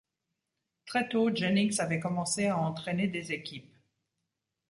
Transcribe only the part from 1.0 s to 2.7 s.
tôt, Jennings avait commencé à